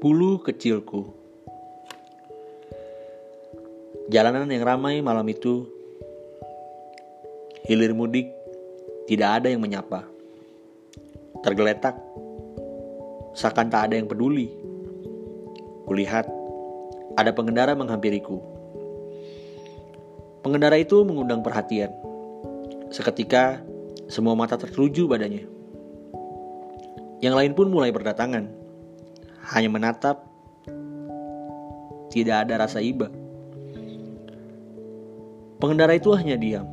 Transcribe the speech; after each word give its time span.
Bulu 0.00 0.40
kecilku. 0.40 1.12
Jalanan 4.08 4.48
yang 4.48 4.64
ramai 4.64 5.04
malam 5.04 5.28
itu, 5.28 5.68
hilir 7.68 7.92
mudik, 7.92 8.32
tidak 9.04 9.28
ada 9.44 9.52
yang 9.52 9.60
menyapa. 9.60 10.08
Tergeletak, 11.44 12.00
seakan 13.36 13.68
tak 13.68 13.92
ada 13.92 14.00
yang 14.00 14.08
peduli. 14.08 14.48
Kulihat, 15.84 16.24
ada 17.20 17.36
pengendara 17.36 17.76
menghampiriku. 17.76 18.40
Pengendara 20.40 20.80
itu 20.80 21.04
mengundang 21.04 21.44
perhatian. 21.44 21.92
Seketika, 22.88 23.60
semua 24.08 24.32
mata 24.32 24.56
tertuju 24.56 25.04
badannya. 25.04 25.44
Yang 27.20 27.34
lain 27.36 27.52
pun 27.52 27.68
mulai 27.68 27.92
berdatangan 27.92 28.59
hanya 29.50 29.66
menatap, 29.66 30.22
tidak 32.10 32.46
ada 32.46 32.66
rasa 32.66 32.78
iba. 32.78 33.10
Pengendara 35.58 35.98
itu 35.98 36.14
hanya 36.14 36.38
diam. 36.38 36.66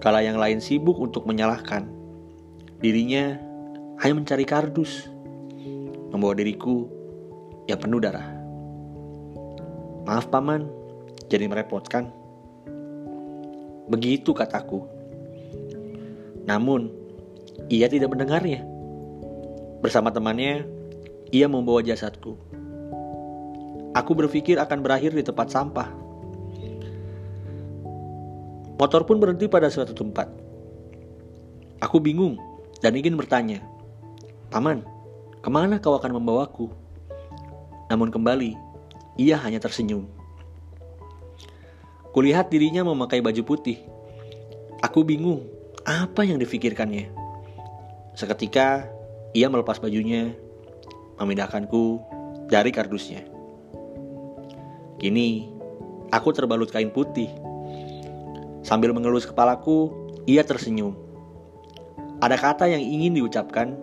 Kala 0.00 0.24
yang 0.24 0.40
lain 0.40 0.60
sibuk 0.60 0.96
untuk 0.96 1.28
menyalahkan, 1.28 1.88
dirinya 2.80 3.36
hanya 4.00 4.14
mencari 4.16 4.44
kardus, 4.48 5.08
membawa 6.12 6.32
diriku 6.36 6.88
yang 7.68 7.80
penuh 7.80 8.00
darah. 8.00 8.24
Maaf 10.08 10.32
paman, 10.32 10.68
jadi 11.28 11.44
merepotkan. 11.50 12.08
Begitu 13.90 14.32
kataku. 14.32 14.86
Namun, 16.46 16.88
ia 17.68 17.90
tidak 17.90 18.14
mendengarnya. 18.14 18.62
Bersama 19.82 20.14
temannya, 20.14 20.75
ia 21.34 21.50
membawa 21.50 21.82
jasadku. 21.82 22.38
Aku 23.96 24.12
berpikir 24.12 24.60
akan 24.60 24.84
berakhir 24.84 25.16
di 25.16 25.24
tempat 25.24 25.48
sampah. 25.48 25.88
Motor 28.76 29.08
pun 29.08 29.16
berhenti 29.16 29.48
pada 29.48 29.72
suatu 29.72 29.96
tempat. 29.96 30.28
Aku 31.80 31.96
bingung 31.96 32.36
dan 32.84 32.92
ingin 32.92 33.16
bertanya, 33.16 33.64
Paman, 34.52 34.84
ke 35.40 35.48
mana 35.48 35.80
kau 35.80 35.96
akan 35.96 36.20
membawaku? 36.20 36.68
Namun 37.88 38.12
kembali, 38.12 38.52
ia 39.16 39.40
hanya 39.40 39.58
tersenyum. 39.58 40.04
Kulihat 42.12 42.52
dirinya 42.52 42.84
memakai 42.84 43.24
baju 43.24 43.42
putih. 43.44 43.80
Aku 44.84 45.08
bingung, 45.08 45.48
apa 45.88 46.24
yang 46.24 46.36
difikirkannya? 46.36 47.08
Seketika, 48.12 48.88
ia 49.32 49.48
melepas 49.48 49.80
bajunya 49.80 50.36
memindahkanku 51.20 52.00
dari 52.48 52.70
kardusnya. 52.70 53.24
Kini, 54.96 55.50
aku 56.12 56.32
terbalut 56.32 56.72
kain 56.72 56.88
putih. 56.88 57.28
Sambil 58.64 58.90
mengelus 58.96 59.28
kepalaku, 59.28 59.92
ia 60.24 60.42
tersenyum. 60.42 60.96
Ada 62.24 62.36
kata 62.40 62.64
yang 62.66 62.80
ingin 62.80 63.20
diucapkan, 63.20 63.76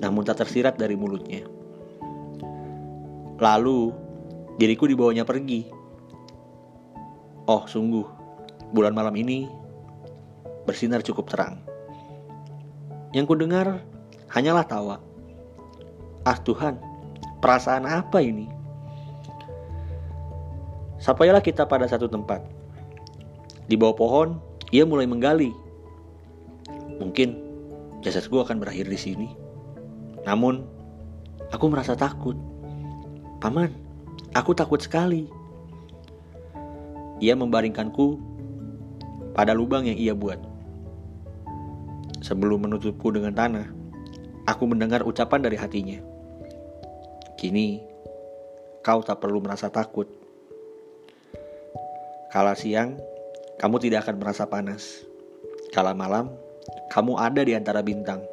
namun 0.00 0.24
tak 0.24 0.40
tersirat 0.42 0.80
dari 0.80 0.96
mulutnya. 0.96 1.44
Lalu, 3.38 3.92
diriku 4.58 4.88
dibawanya 4.88 5.22
pergi. 5.22 5.68
Oh, 7.46 7.64
sungguh, 7.68 8.04
bulan 8.74 8.92
malam 8.96 9.14
ini 9.14 9.46
bersinar 10.66 11.00
cukup 11.00 11.30
terang. 11.30 11.62
Yang 13.16 13.32
kudengar 13.32 13.80
hanyalah 14.28 14.66
tawa. 14.68 15.07
Ah 16.26 16.38
Tuhan, 16.40 16.78
perasaan 17.38 17.86
apa 17.86 18.18
ini? 18.22 18.50
Sampailah 20.98 21.38
kita 21.38 21.62
pada 21.62 21.86
satu 21.86 22.10
tempat. 22.10 22.42
Di 23.70 23.78
bawah 23.78 23.94
pohon, 23.94 24.28
ia 24.74 24.82
mulai 24.82 25.06
menggali. 25.06 25.54
Mungkin 26.98 27.38
jasadku 28.02 28.42
akan 28.42 28.58
berakhir 28.58 28.90
di 28.90 28.98
sini. 28.98 29.28
Namun, 30.26 30.66
aku 31.54 31.70
merasa 31.70 31.94
takut. 31.94 32.34
Paman, 33.38 33.70
aku 34.34 34.50
takut 34.58 34.82
sekali. 34.82 35.30
Ia 37.22 37.38
membaringkanku 37.38 38.18
pada 39.38 39.54
lubang 39.54 39.86
yang 39.86 39.94
ia 39.94 40.14
buat. 40.18 40.42
Sebelum 42.18 42.66
menutupku 42.66 43.14
dengan 43.14 43.30
tanah, 43.30 43.70
aku 44.50 44.66
mendengar 44.66 45.06
ucapan 45.06 45.46
dari 45.46 45.54
hatinya. 45.54 46.02
Kini, 47.38 47.78
kau 48.82 48.98
tak 48.98 49.22
perlu 49.22 49.38
merasa 49.38 49.70
takut. 49.70 50.10
Kala 52.34 52.58
siang, 52.58 52.98
kamu 53.62 53.78
tidak 53.78 54.02
akan 54.02 54.18
merasa 54.18 54.50
panas. 54.50 55.06
Kala 55.70 55.94
malam, 55.94 56.34
kamu 56.90 57.14
ada 57.14 57.46
di 57.46 57.54
antara 57.54 57.78
bintang. 57.78 58.26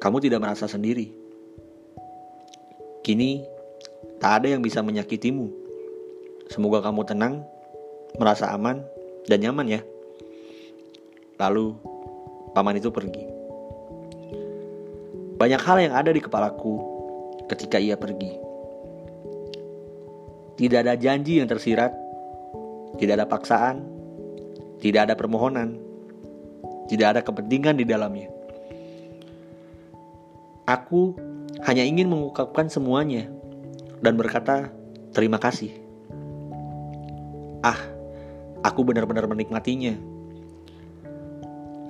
Kamu 0.00 0.24
tidak 0.24 0.40
merasa 0.40 0.64
sendiri. 0.64 1.12
Kini, 3.04 3.44
tak 4.24 4.40
ada 4.40 4.56
yang 4.56 4.64
bisa 4.64 4.80
menyakitimu. 4.80 5.52
Semoga 6.48 6.80
kamu 6.80 7.04
tenang, 7.04 7.44
merasa 8.16 8.56
aman, 8.56 8.80
dan 9.28 9.44
nyaman 9.44 9.68
ya. 9.68 9.84
Lalu, 11.36 11.76
paman 12.56 12.80
itu 12.80 12.88
pergi. 12.88 13.28
Banyak 15.36 15.60
hal 15.60 15.76
yang 15.76 15.92
ada 15.92 16.08
di 16.08 16.24
kepalaku 16.24 16.95
ketika 17.46 17.78
ia 17.78 17.94
pergi. 17.94 18.38
Tidak 20.56 20.78
ada 20.82 20.96
janji 20.96 21.38
yang 21.38 21.48
tersirat, 21.48 21.92
tidak 22.96 23.22
ada 23.22 23.26
paksaan, 23.28 23.84
tidak 24.80 25.10
ada 25.10 25.14
permohonan, 25.14 25.76
tidak 26.88 27.16
ada 27.16 27.20
kepentingan 27.22 27.76
di 27.76 27.84
dalamnya. 27.84 28.32
Aku 30.66 31.14
hanya 31.62 31.86
ingin 31.86 32.10
mengungkapkan 32.10 32.66
semuanya 32.66 33.30
dan 34.02 34.18
berkata 34.18 34.72
terima 35.14 35.38
kasih. 35.38 35.70
Ah, 37.62 37.78
aku 38.64 38.82
benar-benar 38.82 39.28
menikmatinya. 39.30 39.94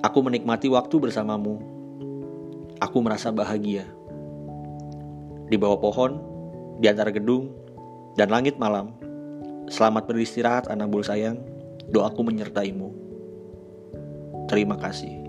Aku 0.05 0.21
menikmati 0.21 0.69
waktu 0.69 0.95
bersamamu. 1.01 1.57
Aku 2.77 3.01
merasa 3.01 3.33
bahagia 3.33 3.89
di 5.47 5.55
bawah 5.59 5.79
pohon, 5.79 6.19
di 6.79 6.87
antara 6.87 7.11
gedung, 7.11 7.51
dan 8.15 8.31
langit 8.31 8.55
malam. 8.59 8.95
Selamat 9.67 10.07
beristirahat 10.07 10.71
anak 10.71 10.87
bulu 10.87 11.03
sayang, 11.03 11.43
doaku 11.91 12.23
menyertaimu. 12.23 12.89
Terima 14.47 14.79
kasih. 14.79 15.26